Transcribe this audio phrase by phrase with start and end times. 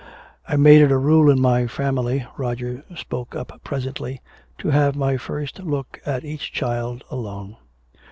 [0.47, 4.19] "I made it a rule in my family," Roger spoke up presently,
[4.57, 7.57] "to have my first look at each child alone."